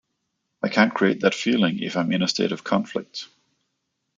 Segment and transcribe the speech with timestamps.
[0.63, 3.27] I can't create that feeling if I'm in a state of conflict.